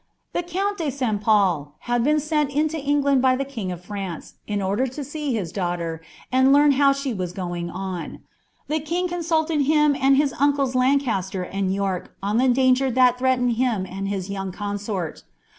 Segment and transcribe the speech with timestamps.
[0.39, 1.21] •'I'he count de St.
[1.21, 5.51] Pol had been sent into England by the tafd France, in order to see his
[5.51, 7.67] daughter, and learn how she was goin
[8.25, 13.57] * The king consulied him and his ancles Idncastei and York on thi^tf* that threatened
[13.57, 15.21] him and his young consort.